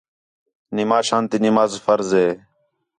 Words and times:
نِماشان 0.77 1.23
تی 1.29 1.37
نماز 1.45 1.71
فرض 1.85 2.09
ہِے 2.19 2.27